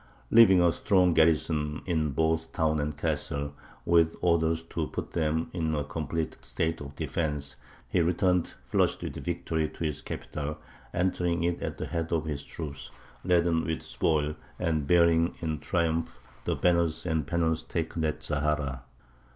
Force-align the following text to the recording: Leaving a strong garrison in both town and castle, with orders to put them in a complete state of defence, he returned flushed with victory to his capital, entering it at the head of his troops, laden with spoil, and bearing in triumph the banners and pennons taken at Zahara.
Leaving 0.31 0.59
a 0.63 0.71
strong 0.71 1.13
garrison 1.13 1.83
in 1.85 2.09
both 2.09 2.51
town 2.53 2.79
and 2.79 2.97
castle, 2.97 3.53
with 3.85 4.15
orders 4.21 4.63
to 4.63 4.87
put 4.87 5.11
them 5.11 5.51
in 5.53 5.75
a 5.75 5.83
complete 5.83 6.39
state 6.43 6.81
of 6.81 6.95
defence, 6.95 7.55
he 7.87 8.01
returned 8.01 8.55
flushed 8.65 9.03
with 9.03 9.17
victory 9.23 9.69
to 9.69 9.83
his 9.83 10.01
capital, 10.01 10.59
entering 10.91 11.43
it 11.43 11.61
at 11.61 11.77
the 11.77 11.85
head 11.85 12.11
of 12.11 12.25
his 12.25 12.43
troops, 12.43 12.89
laden 13.23 13.63
with 13.63 13.83
spoil, 13.83 14.33
and 14.57 14.87
bearing 14.87 15.35
in 15.39 15.59
triumph 15.59 16.19
the 16.45 16.55
banners 16.55 17.05
and 17.05 17.27
pennons 17.27 17.61
taken 17.61 18.03
at 18.03 18.23
Zahara. 18.23 18.81